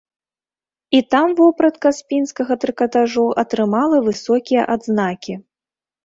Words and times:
І 0.91 0.99
там 1.15 1.27
вопратка 1.41 1.91
з 1.97 2.07
пінскага 2.13 2.53
трыкатажу 2.63 3.25
атрымала 3.41 3.97
высокія 4.07 4.61
адзнакі. 4.77 5.37